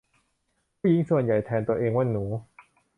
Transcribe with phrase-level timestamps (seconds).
[0.79, 2.23] ผู้หญิงส่วนใหญ่แทนตัวเองว่าหนู